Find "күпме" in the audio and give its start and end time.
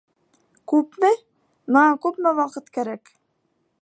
0.71-1.11, 2.07-2.33